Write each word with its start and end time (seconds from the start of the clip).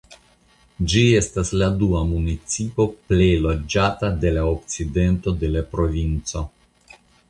Ĝi 0.93 1.03
estas 1.17 1.51
la 1.63 1.67
dua 1.83 2.01
municipo 2.15 2.87
plej 3.13 3.29
loĝata 3.45 4.13
de 4.27 4.35
la 4.41 4.49
okcidento 4.57 5.39
de 5.45 5.57
la 5.57 5.67
provinco. 5.77 6.49